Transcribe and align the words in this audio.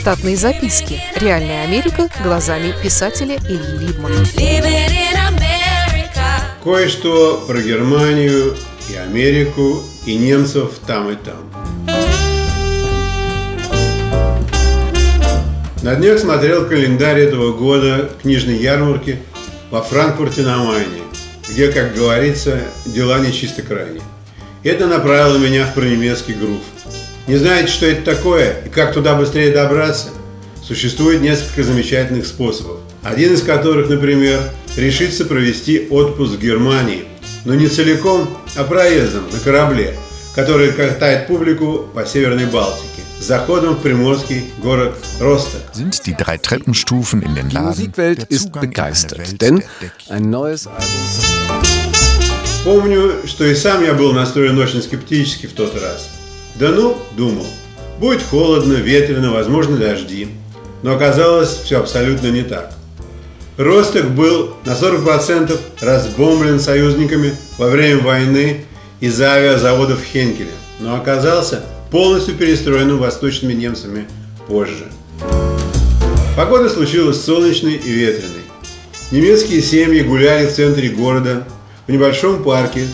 Штатные 0.00 0.34
записки. 0.34 0.98
Реальная 1.16 1.62
Америка 1.62 2.08
глазами 2.24 2.72
писателя 2.82 3.36
Ильи 3.36 3.86
Либмана. 3.86 4.24
Кое-что 6.64 7.44
про 7.46 7.60
Германию 7.60 8.56
и 8.88 8.96
Америку, 8.96 9.82
и 10.06 10.16
немцев 10.16 10.70
там 10.86 11.10
и 11.10 11.16
там. 11.16 11.52
На 15.82 15.96
днях 15.96 16.18
смотрел 16.18 16.66
календарь 16.66 17.20
этого 17.20 17.52
года 17.52 18.10
книжной 18.22 18.56
ярмарки 18.56 19.18
во 19.70 19.82
Франкфурте 19.82 20.40
на 20.40 20.64
Майне, 20.64 21.02
где, 21.46 21.70
как 21.70 21.94
говорится, 21.94 22.58
дела 22.86 23.18
не 23.18 23.34
чисто 23.34 23.60
крайне. 23.60 24.00
Это 24.62 24.86
направило 24.86 25.36
меня 25.36 25.66
в 25.66 25.74
пронемецкий 25.74 26.32
грув. 26.32 26.62
Не 27.30 27.36
знаете, 27.36 27.70
что 27.70 27.86
это 27.86 28.16
такое 28.16 28.56
и 28.66 28.68
как 28.68 28.92
туда 28.92 29.14
быстрее 29.14 29.52
добраться? 29.52 30.08
Существует 30.64 31.22
несколько 31.22 31.62
замечательных 31.62 32.26
способов. 32.26 32.78
Один 33.04 33.34
из 33.34 33.42
которых, 33.42 33.88
например, 33.88 34.40
решиться 34.76 35.24
провести 35.24 35.86
отпуск 35.90 36.32
в 36.32 36.40
Германии, 36.40 37.04
но 37.44 37.54
не 37.54 37.68
целиком, 37.68 38.28
а 38.56 38.64
проездом 38.64 39.30
на 39.30 39.38
корабле, 39.38 39.94
который 40.34 40.72
катает 40.72 41.28
публику 41.28 41.88
по 41.94 42.04
Северной 42.04 42.46
Балтике, 42.46 43.02
с 43.20 43.26
заходом 43.26 43.76
в 43.76 43.82
приморский 43.82 44.46
город 44.60 44.96
Росток. 45.20 45.60
Sind 45.72 46.04
die 46.06 46.16
drei 46.16 46.36
Treppenstufen 46.36 47.22
in 47.22 47.36
den 47.36 47.48
Die 47.48 47.54
Laden 47.54 47.68
Musikwelt 47.68 48.22
der 48.22 48.30
ist 48.32 48.50
begeistert, 48.50 49.40
denn 49.40 49.62
ein 50.08 50.30
neues 50.30 50.66
Album. 50.66 51.60
Помню, 52.64 53.20
что 53.24 53.44
и 53.44 53.54
сам 53.54 53.84
я 53.84 53.94
был 53.94 54.12
настроен 54.12 54.58
очень 54.58 54.82
скептически 54.82 55.46
в 55.46 55.52
тот 55.52 55.80
раз. 55.80 56.10
Да 56.60 56.68
ну, 56.68 56.98
думал, 57.16 57.46
будет 57.98 58.22
холодно, 58.22 58.74
ветрено, 58.74 59.32
возможно 59.32 59.78
дожди. 59.78 60.28
Но 60.82 60.94
оказалось 60.94 61.48
все 61.64 61.78
абсолютно 61.78 62.26
не 62.26 62.42
так. 62.42 62.74
Росток 63.56 64.10
был 64.10 64.54
на 64.66 64.72
40% 64.72 65.58
разбомблен 65.80 66.60
союзниками 66.60 67.34
во 67.56 67.68
время 67.68 68.02
войны 68.02 68.66
из-за 69.00 69.32
авиазаводов 69.32 70.02
Хенкеля, 70.04 70.50
но 70.80 70.96
оказался 70.96 71.64
полностью 71.90 72.34
перестроенным 72.34 72.98
восточными 72.98 73.54
немцами 73.54 74.06
позже. 74.46 74.84
Погода 76.36 76.68
случилась 76.68 77.24
солнечной 77.24 77.76
и 77.76 77.90
ветреной. 77.90 78.44
Немецкие 79.10 79.62
семьи 79.62 80.02
гуляли 80.02 80.46
в 80.46 80.54
центре 80.54 80.90
города, 80.90 81.44
в 81.86 81.90
небольшом 81.90 82.44
парке, 82.44 82.86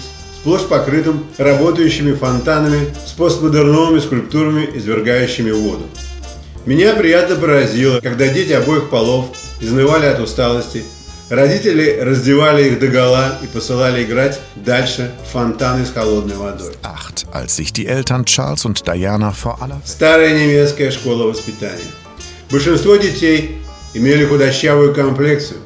сплошь 0.46 0.68
покрытым 0.68 1.26
работающими 1.38 2.14
фонтанами 2.14 2.94
с 3.04 3.10
постмодерновыми 3.10 3.98
скульптурами, 3.98 4.68
извергающими 4.76 5.50
воду. 5.50 5.82
Меня 6.66 6.94
приятно 6.94 7.34
поразило, 7.34 7.98
когда 8.00 8.28
дети 8.28 8.52
обоих 8.52 8.88
полов 8.88 9.26
изнывали 9.60 10.06
от 10.06 10.20
усталости, 10.20 10.84
родители 11.30 11.98
раздевали 12.00 12.68
их 12.68 12.78
догола 12.78 13.40
и 13.42 13.48
посылали 13.48 14.04
играть 14.04 14.38
дальше 14.54 15.12
в 15.24 15.32
фонтаны 15.32 15.84
с 15.84 15.90
холодной 15.90 16.36
водой. 16.36 16.76
Als 17.32 17.56
sich 17.56 17.72
die 17.72 17.88
Eltern 17.88 18.24
Charles 18.24 18.64
und 18.64 18.86
Diana 18.86 19.32
vor 19.32 19.60
aller 19.60 19.82
Старая 19.84 20.32
немецкая 20.38 20.92
школа 20.92 21.24
воспитания. 21.24 21.90
Большинство 22.52 22.94
детей 22.94 23.58
имели 23.94 24.24
худощавую 24.24 24.94
комплекцию. 24.94 25.58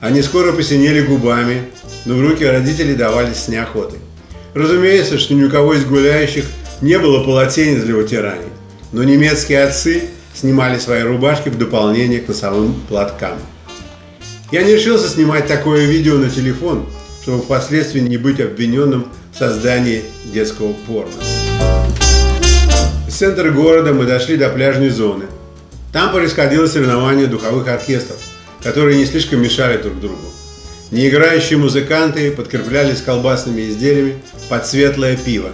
Они 0.00 0.22
скоро 0.22 0.52
посинели 0.52 1.00
губами, 1.00 1.64
но 2.04 2.14
в 2.14 2.20
руки 2.20 2.44
родителей 2.44 2.94
давались 2.94 3.38
с 3.38 3.48
неохотой. 3.48 3.98
Разумеется, 4.54 5.18
что 5.18 5.34
ни 5.34 5.44
у 5.44 5.50
кого 5.50 5.74
из 5.74 5.84
гуляющих 5.84 6.44
не 6.80 6.98
было 6.98 7.22
полотенец 7.24 7.82
для 7.82 7.94
вытираний, 7.94 8.48
но 8.92 9.04
немецкие 9.04 9.62
отцы 9.64 10.04
снимали 10.34 10.78
свои 10.78 11.02
рубашки 11.02 11.48
в 11.48 11.58
дополнение 11.58 12.20
к 12.20 12.28
носовым 12.28 12.74
платкам. 12.88 13.38
Я 14.50 14.62
не 14.62 14.74
решился 14.74 15.08
снимать 15.08 15.46
такое 15.46 15.84
видео 15.84 16.16
на 16.16 16.30
телефон, 16.30 16.86
чтобы 17.22 17.42
впоследствии 17.42 18.00
не 18.00 18.16
быть 18.16 18.40
обвиненным 18.40 19.08
в 19.34 19.38
создании 19.38 20.04
детского 20.24 20.72
порно. 20.86 21.12
Из 23.06 23.14
центра 23.14 23.50
города 23.50 23.92
мы 23.92 24.06
дошли 24.06 24.36
до 24.36 24.48
пляжной 24.48 24.90
зоны. 24.90 25.26
Там 25.92 26.12
происходило 26.12 26.66
соревнование 26.66 27.26
духовых 27.26 27.68
оркестров, 27.68 28.18
которые 28.62 28.96
не 28.96 29.04
слишком 29.04 29.42
мешали 29.42 29.76
друг 29.82 30.00
другу. 30.00 30.32
Неиграющие 30.90 31.58
музыканты 31.58 32.30
подкреплялись 32.30 33.02
колбасными 33.02 33.68
изделиями 33.68 34.22
под 34.48 34.66
светлое 34.66 35.18
пиво. 35.18 35.50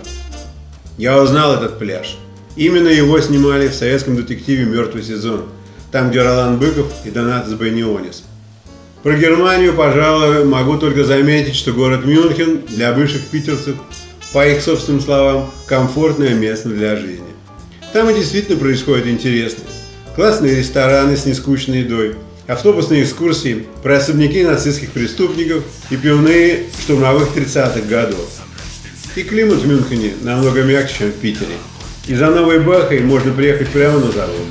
Я 0.96 1.20
узнал 1.20 1.54
этот 1.54 1.78
пляж. 1.78 2.16
Именно 2.54 2.86
его 2.86 3.20
снимали 3.20 3.66
в 3.66 3.74
советском 3.74 4.14
детективе 4.14 4.64
«Мертвый 4.64 5.02
сезон», 5.02 5.46
там, 5.90 6.10
где 6.10 6.22
Ролан 6.22 6.58
Быков 6.58 6.86
и 7.04 7.10
Донат 7.10 7.48
Сбайнионис. 7.48 8.22
Про 9.02 9.16
Германию, 9.16 9.74
пожалуй, 9.74 10.44
могу 10.44 10.78
только 10.78 11.02
заметить, 11.02 11.56
что 11.56 11.72
город 11.72 12.04
Мюнхен 12.04 12.62
для 12.68 12.92
бывших 12.92 13.22
питерцев, 13.22 13.74
по 14.32 14.46
их 14.46 14.62
собственным 14.62 15.00
словам, 15.00 15.50
комфортное 15.66 16.34
место 16.34 16.68
для 16.68 16.94
жизни. 16.94 17.26
Там 17.92 18.08
и 18.08 18.14
действительно 18.14 18.58
происходит 18.58 19.08
интересное. 19.08 19.66
Классные 20.14 20.56
рестораны 20.56 21.16
с 21.16 21.26
нескучной 21.26 21.80
едой, 21.80 22.14
автобусные 22.46 23.04
экскурсии 23.04 23.66
про 23.82 23.96
особняки 23.96 24.42
нацистских 24.42 24.90
преступников 24.90 25.64
и 25.90 25.96
пивные 25.96 26.64
штурмовых 26.82 27.36
30-х 27.36 27.80
годов. 27.88 28.28
И 29.16 29.22
климат 29.22 29.58
в 29.58 29.68
Мюнхене 29.68 30.14
намного 30.22 30.62
мягче, 30.62 30.94
чем 30.98 31.08
в 31.10 31.14
Питере. 31.14 31.54
И 32.06 32.14
за 32.14 32.30
Новой 32.30 32.60
Бахой 32.60 33.00
можно 33.00 33.32
приехать 33.32 33.68
прямо 33.68 33.98
на 33.98 34.10
завод. 34.10 34.46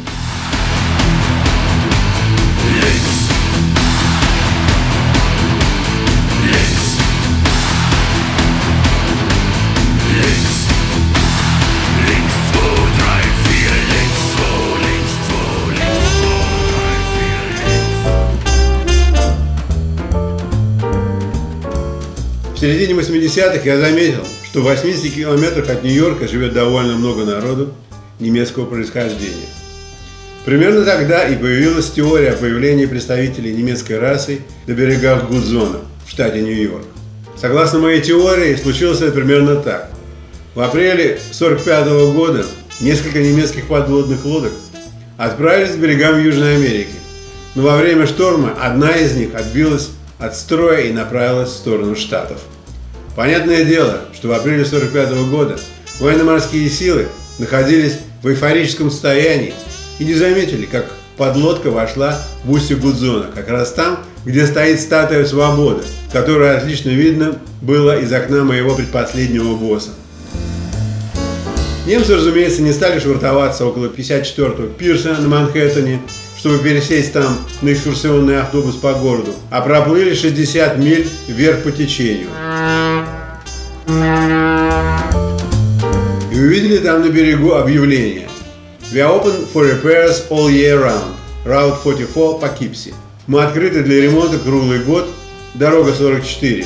Середине 22.64 22.94
80-х 22.94 23.60
я 23.66 23.78
заметил, 23.78 24.26
что 24.46 24.62
в 24.62 24.64
80 24.64 25.14
километрах 25.14 25.70
от 25.70 25.84
Нью-Йорка 25.84 26.30
живет 26.30 26.54
довольно 26.54 26.94
много 26.94 27.26
народу 27.26 27.74
немецкого 28.22 28.66
происхождения. 28.66 29.50
Примерно 30.46 30.86
тогда 30.86 31.28
и 31.28 31.36
появилась 31.36 31.92
теория 31.92 32.30
о 32.30 32.38
появлении 32.38 32.86
представителей 32.86 33.54
немецкой 33.54 34.00
расы 34.00 34.40
на 34.66 34.72
берегах 34.72 35.28
Гудзона 35.28 35.80
в 36.06 36.10
штате 36.10 36.40
Нью-Йорк. 36.40 36.86
Согласно 37.36 37.80
моей 37.80 38.02
теории, 38.02 38.56
случилось 38.56 39.02
это 39.02 39.12
примерно 39.12 39.58
так. 39.58 39.90
В 40.56 40.62
апреле 40.62 41.20
1945 41.36 42.14
года 42.14 42.46
несколько 42.80 43.20
немецких 43.20 43.68
подводных 43.68 44.24
лодок 44.24 44.54
отправились 45.18 45.76
к 45.76 45.80
берегам 45.80 46.24
Южной 46.24 46.56
Америки. 46.56 46.96
Но 47.56 47.64
во 47.64 47.76
время 47.76 48.08
шторма 48.08 48.54
одна 48.58 48.92
из 48.92 49.18
них 49.18 49.36
отбилась 49.36 49.90
от 50.18 50.34
строя 50.38 50.84
и 50.84 50.94
направилась 50.94 51.50
в 51.50 51.58
сторону 51.58 51.98
Штатов. 51.98 52.40
Понятное 53.16 53.64
дело, 53.64 54.02
что 54.12 54.30
в 54.30 54.32
апреле 54.32 54.64
1945 54.64 55.30
года 55.30 55.60
военно-морские 56.00 56.68
силы 56.68 57.08
находились 57.38 58.00
в 58.24 58.28
эйфорическом 58.28 58.90
состоянии 58.90 59.54
и 60.00 60.06
не 60.06 60.16
заметили, 60.16 60.66
как 60.66 60.92
подлодка 61.16 61.70
вошла 61.70 62.20
в 62.44 62.52
устье 62.52 62.76
Гудзона, 62.76 63.28
как 63.34 63.50
раз 63.50 63.72
там, 63.74 64.00
где 64.26 64.48
стоит 64.48 64.80
статуя 64.80 65.26
свободы, 65.26 65.84
которую 66.12 66.58
отлично 66.58 66.90
видно 66.90 67.36
было 67.62 68.00
из 68.00 68.12
окна 68.12 68.44
моего 68.44 68.74
предпоследнего 68.74 69.56
босса. 69.56 69.92
Немцы, 71.86 72.16
разумеется, 72.16 72.62
не 72.64 72.72
стали 72.72 73.00
швартоваться 73.00 73.66
около 73.66 73.88
54-го 73.88 74.68
пирса 74.68 75.18
на 75.20 75.28
Манхэттене, 75.28 76.02
чтобы 76.38 76.58
пересесть 76.60 77.14
там 77.14 77.38
на 77.62 77.74
экскурсионный 77.74 78.40
автобус 78.40 78.76
по 78.76 78.94
городу, 78.94 79.34
а 79.52 79.62
проплыли 79.62 80.16
60 80.16 80.78
миль 80.78 81.08
вверх 81.28 81.64
по 81.64 81.72
течению. 81.72 82.30
И 86.54 86.56
увидели 86.56 86.78
там 86.78 87.02
на 87.02 87.10
берегу 87.10 87.54
объявление 87.54 88.30
We 88.94 89.00
are 89.00 89.20
open 89.20 89.48
for 89.52 89.66
repairs 89.66 90.30
all 90.30 90.52
year 90.52 90.84
round. 90.84 91.16
Route 91.46 91.82
44 91.82 92.38
Poughkeepsie. 92.40 92.94
Мы 93.26 93.42
открыты 93.42 93.82
для 93.82 94.02
ремонта 94.02 94.38
круглый 94.38 94.84
год. 94.84 95.08
Дорога 95.56 95.94
44. 95.94 96.64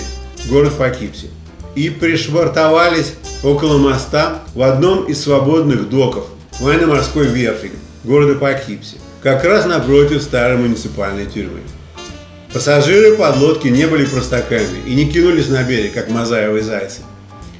Город 0.50 0.74
Poughkeepsie. 0.78 1.30
И 1.76 1.90
пришвартовались 1.90 3.14
около 3.44 3.78
моста 3.78 4.42
в 4.54 4.62
одном 4.62 5.06
из 5.06 5.24
свободных 5.24 5.90
доков 5.90 6.26
военно-морской 6.60 7.28
верфи 7.28 7.72
города 8.04 8.34
Poughkeepsie. 8.34 9.00
Как 9.24 9.46
раз 9.46 9.66
напротив 9.68 10.22
старой 10.22 10.58
муниципальной 10.58 11.28
тюрьмы. 11.28 11.62
Пассажиры 12.52 13.16
подлодки 13.16 13.70
не 13.70 13.88
были 13.88 14.04
простаками 14.04 14.80
и 14.86 14.96
не 14.96 15.10
кинулись 15.10 15.48
на 15.48 15.64
берег, 15.64 15.94
как 15.94 16.10
мозаевые 16.10 16.62
зайцы, 16.64 17.04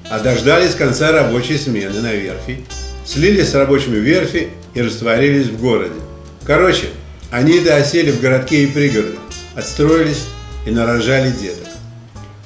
а 0.10 0.20
дождались 0.20 0.76
конца 0.76 1.12
рабочей 1.12 1.58
смены 1.58 2.02
на 2.02 2.14
верфи, 2.14 2.64
слились 3.06 3.50
с 3.50 3.56
рабочими 3.56 3.98
верфи 3.98 4.50
и 4.74 4.82
растворились 4.82 5.48
в 5.48 5.60
городе. 5.60 6.00
Короче, 6.46 6.88
они-то 7.32 7.76
осели 7.76 8.12
в 8.12 8.22
городке 8.22 8.64
и 8.64 8.68
пригородах, 8.68 9.20
отстроились 9.56 10.26
и 10.66 10.72
нарожали 10.72 11.32
деток. 11.32 11.68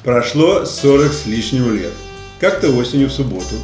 Прошло 0.04 0.66
40 0.66 1.14
с 1.14 1.26
лишним 1.28 1.76
лет. 1.76 1.92
Как-то 2.40 2.72
осенью 2.72 3.10
в 3.10 3.12
субботу 3.12 3.56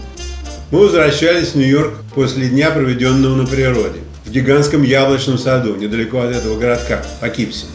мы 0.70 0.80
возвращались 0.80 1.50
в 1.50 1.56
Нью-Йорк 1.56 1.94
после 2.14 2.50
дня, 2.50 2.70
проведенного 2.70 3.36
на 3.36 3.48
природе, 3.48 4.00
в 4.26 4.32
гигантском 4.32 4.84
яблочном 4.84 5.38
саду, 5.38 5.76
недалеко 5.76 6.20
от 6.20 6.36
этого 6.36 6.60
городка, 6.60 7.04
Покипси. 7.22 7.66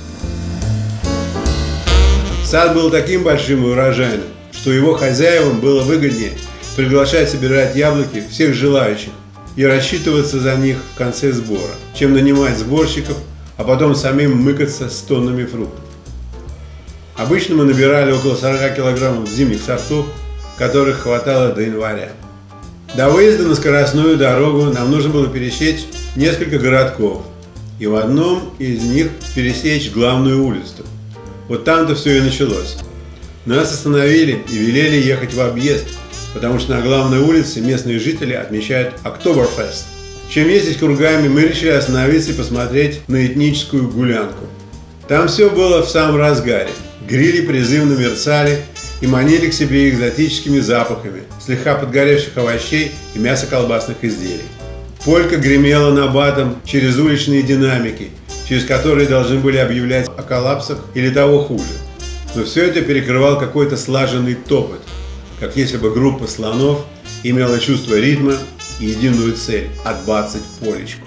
Сад 2.44 2.74
был 2.74 2.90
таким 2.90 3.24
большим 3.24 3.64
и 3.64 3.69
урожайным, 3.70 4.26
что 4.52 4.70
его 4.70 4.94
хозяевам 4.94 5.60
было 5.60 5.82
выгоднее 5.82 6.32
приглашать 6.76 7.31
собирать 7.31 7.76
яблоки 7.76 8.22
всех 8.31 8.54
желающих 8.54 9.10
и 9.56 9.64
рассчитываться 9.64 10.40
за 10.40 10.56
них 10.56 10.78
в 10.94 10.99
конце 10.99 11.32
сбора, 11.32 11.75
чем 11.94 12.14
нанимать 12.14 12.56
сборщиков, 12.56 13.16
а 13.56 13.64
потом 13.64 13.94
самим 13.94 14.37
мыкаться 14.43 14.88
с 14.88 14.99
тоннами 15.00 15.44
фруктов. 15.44 15.84
Обычно 17.16 17.56
мы 17.56 17.64
набирали 17.64 18.12
около 18.12 18.34
40 18.34 18.75
килограммов 18.75 19.28
зимних 19.28 19.62
сортов, 19.62 20.06
которых 20.56 21.00
хватало 21.00 21.52
до 21.52 21.62
января. 21.62 22.10
До 22.94 23.10
выезда 23.10 23.44
на 23.44 23.55
скоростную 23.55 24.16
дорогу 24.16 24.64
нам 24.64 24.90
нужно 24.90 25.10
было 25.10 25.26
пересечь 25.26 25.84
несколько 26.16 26.58
городков 26.58 27.22
и 27.78 27.87
в 27.87 27.96
одном 27.96 28.55
из 28.58 28.82
них 28.82 29.10
пересечь 29.34 29.93
главную 29.93 30.44
улицу. 30.44 30.84
Вот 31.48 31.64
там-то 31.64 31.94
все 31.94 32.19
и 32.19 32.20
началось. 32.20 32.76
Нас 33.47 33.73
остановили 33.73 34.43
и 34.50 34.56
велели 34.56 34.97
ехать 34.97 35.35
в 35.35 35.41
объезд, 35.41 35.87
потому 36.35 36.59
что 36.59 36.75
на 36.75 36.83
главной 36.83 37.19
улице 37.19 37.61
местные 37.61 37.99
жители 37.99 38.35
отмечают 38.35 38.94
Октоберфест. 39.03 39.87
Чем 40.31 40.49
ездить 40.49 40.79
кругами, 40.79 41.29
мы 41.29 41.43
решили 41.43 41.71
остановиться 41.71 42.31
и 42.31 42.35
посмотреть 42.35 43.00
на 43.09 43.27
этническую 43.27 43.89
гулянку. 43.89 44.47
Там 45.09 45.29
все 45.29 45.50
было 45.50 45.83
в 45.83 45.91
самом 45.91 46.17
разгаре. 46.17 46.71
Грили 47.09 47.44
призывно 47.44 47.94
мерцали, 47.94 48.61
и 49.03 49.06
манили 49.09 49.49
к 49.49 49.53
себе 49.53 49.91
экзотическими 49.91 50.61
запахами, 50.61 51.25
слегка 51.44 51.75
подгоревших 51.75 52.37
овощей 52.39 52.93
и 53.15 53.19
мяса 53.19 53.47
колбасных 53.47 53.97
изделий. 54.03 54.44
Полька 55.05 55.37
гремела 55.37 55.93
на 55.93 56.06
батом 56.06 56.56
через 56.65 56.97
уличные 56.97 57.43
динамики, 57.43 58.11
через 58.49 58.65
которые 58.65 59.09
должны 59.09 59.39
были 59.39 59.56
объявлять 59.56 60.09
о 60.17 60.23
коллапсах 60.23 60.79
или 60.94 61.11
того 61.11 61.43
хуже. 61.43 61.65
Но 62.34 62.44
все 62.44 62.64
это 62.64 62.81
перекрывал 62.81 63.38
какой-то 63.38 63.76
слаженный 63.76 64.34
топот, 64.34 64.81
как 65.38 65.55
если 65.56 65.76
бы 65.76 65.93
группа 65.93 66.26
слонов 66.26 66.84
имела 67.23 67.58
чувство 67.58 67.96
ритма 67.96 68.34
и 68.81 68.87
единую 68.87 69.34
цель– 69.34 69.69
отбацать 69.84 70.43
полечку. 70.58 71.06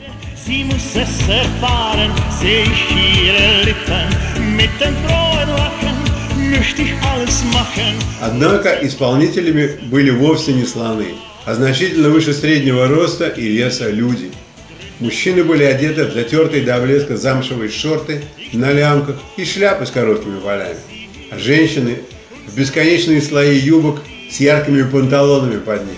Однако 8.22 8.77
исполнителями 8.83 9.80
были 9.89 10.12
вовсе 10.12 10.54
не 10.54 10.66
слоны, 10.66 11.16
а 11.45 11.56
значительно 11.56 12.10
выше 12.10 12.33
среднего 12.33 12.88
роста 12.88 13.27
и 13.30 13.48
веса 13.48 13.89
люди. 13.89 14.31
Мужчины 15.00 15.44
были 15.44 15.63
одеты 15.63 16.06
в 16.06 16.13
затертые 16.13 16.63
до 16.63 16.80
блеска 16.80 17.18
замшевые 17.18 17.72
шорты 17.72 18.22
на 18.54 18.72
лямках 18.72 19.18
и 19.38 19.44
шляпы 19.44 19.86
с 19.86 19.92
короткими 19.92 20.39
полями, 20.39 20.77
женщины 21.31 22.00
в 22.48 22.57
бесконечные 22.57 23.22
слои 23.22 23.57
юбок 23.57 24.01
с 24.30 24.39
яркими 24.39 24.83
панталонами 24.83 25.60
под 25.60 25.81
ними. 25.81 25.98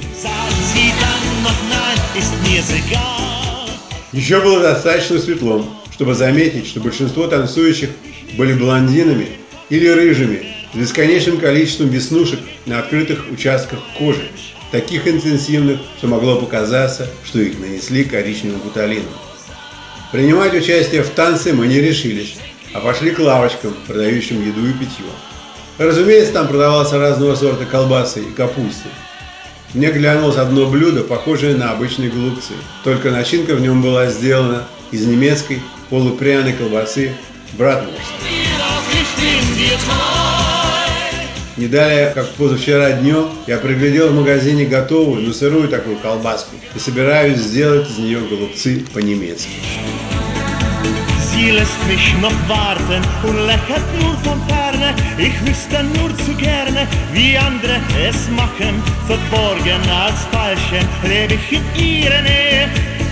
Еще 4.13 4.41
было 4.41 4.61
достаточно 4.61 5.19
светло, 5.19 5.65
чтобы 5.93 6.15
заметить, 6.15 6.67
что 6.67 6.79
большинство 6.79 7.27
танцующих 7.27 7.89
были 8.37 8.53
блондинами 8.53 9.27
или 9.69 9.87
рыжими, 9.87 10.47
с 10.73 10.77
бесконечным 10.77 11.37
количеством 11.37 11.89
веснушек 11.89 12.39
на 12.65 12.79
открытых 12.79 13.25
участках 13.31 13.79
кожи, 13.97 14.29
таких 14.71 15.07
интенсивных, 15.07 15.79
что 15.97 16.07
могло 16.07 16.37
показаться, 16.37 17.07
что 17.25 17.39
их 17.39 17.59
нанесли 17.59 18.03
коричневым 18.03 18.59
гуталином. 18.59 19.13
Принимать 20.11 20.53
участие 20.53 21.03
в 21.03 21.09
танце 21.09 21.53
мы 21.53 21.67
не 21.67 21.81
решились, 21.81 22.37
а 22.73 22.79
пошли 22.79 23.11
к 23.11 23.19
лавочкам, 23.19 23.75
продающим 23.87 24.45
еду 24.45 24.67
и 24.67 24.73
питье. 24.73 25.05
Разумеется, 25.77 26.33
там 26.33 26.47
продавался 26.47 26.97
разного 26.97 27.35
сорта 27.35 27.65
колбасы 27.65 28.21
и 28.21 28.31
капусты. 28.31 28.89
Мне 29.73 29.91
глянулось 29.91 30.37
одно 30.37 30.65
блюдо, 30.67 31.03
похожее 31.03 31.55
на 31.55 31.71
обычные 31.71 32.09
голубцы, 32.09 32.53
только 32.83 33.11
начинка 33.11 33.53
в 33.53 33.61
нем 33.61 33.81
была 33.81 34.07
сделана 34.07 34.67
из 34.91 35.05
немецкой 35.05 35.61
полупряной 35.89 36.53
колбасы 36.53 37.11
братвурст. 37.53 37.99
Не 41.57 41.67
далее, 41.67 42.11
как 42.13 42.29
позавчера 42.35 42.91
днем, 42.91 43.29
я 43.47 43.57
приглядел 43.57 44.09
в 44.09 44.15
магазине 44.15 44.65
готовую, 44.65 45.23
но 45.23 45.33
сырую 45.33 45.67
такую 45.67 45.97
колбаску 45.97 46.55
и 46.75 46.79
собираюсь 46.79 47.39
сделать 47.39 47.89
из 47.89 47.97
нее 47.97 48.19
голубцы 48.19 48.85
по-немецки. 48.93 49.49
Sie 51.37 51.51
lässt 51.51 51.87
mich 51.87 52.15
noch 52.19 52.33
warten 52.49 53.01
und 53.21 53.45
lächelt 53.45 53.87
nur 54.01 54.15
von 54.23 54.41
ferne. 54.47 54.95
Ich 55.19 55.35
wüsste 55.45 55.83
nur 55.83 56.09
zu 56.17 56.33
gerne, 56.33 56.87
wie 57.13 57.37
andere 57.37 57.79
es 58.09 58.27
machen. 58.31 58.81
Verborgen 59.05 59.83
als 60.03 60.25
Falschen 60.31 60.83
lebe 61.03 61.35
ich 61.35 61.51
in 61.57 61.65
ihrer 61.75 62.23
Nähe. 62.23 62.67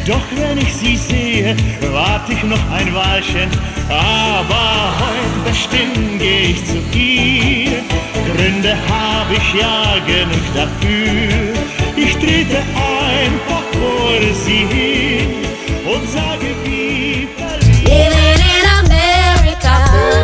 Doch 0.07 0.25
wenn 0.37 0.57
ich 0.57 0.73
sie 0.73 0.97
sehe, 0.97 1.55
warte 1.91 2.33
ich 2.33 2.43
noch 2.43 2.65
ein 2.71 2.91
Weilchen. 2.95 3.49
Aber 3.89 4.93
heute 5.01 5.39
bestimmt 5.47 6.19
gehe 6.19 6.49
ich 6.49 6.65
zu 6.65 6.77
ihr. 6.97 7.83
Gründe 8.25 8.75
habe 8.89 9.35
ich 9.35 9.61
ja 9.61 9.97
genug 10.07 10.45
dafür. 10.55 11.53
Ich 11.95 12.13
trete 12.15 12.57
einfach 12.57 13.65
vor 13.71 14.19
sie 14.33 14.65
hin 14.73 15.04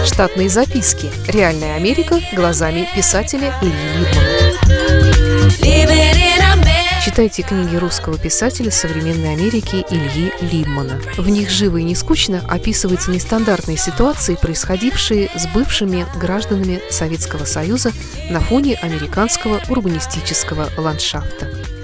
Штатные 0.06 0.50
записки. 0.50 1.12
Реальная 1.27 1.75
Америка 1.75 2.19
глазами 2.33 2.88
писателя 2.95 3.53
Ильи 3.62 4.07
Либмана. 5.62 6.62
Читайте 7.03 7.44
книги 7.44 7.75
русского 7.75 8.18
писателя 8.18 8.71
современной 8.71 9.33
Америки 9.33 9.86
Ильи 9.89 10.33
Либмана. 10.41 11.00
В 11.17 11.29
них 11.29 11.50
живо 11.50 11.77
и 11.77 11.84
не 11.84 11.96
скучно 11.96 12.43
описываются 12.48 13.12
нестандартные 13.12 13.77
ситуации, 13.77 14.36
происходившие 14.36 15.29
с 15.36 15.48
бывшими 15.48 16.05
гражданами 16.20 16.81
Советского 16.89 17.46
Союза 17.46 17.91
на 18.29 18.39
фоне 18.39 18.75
американского 18.81 19.62
урбанистического 19.70 20.70
ландшафта. 20.77 21.48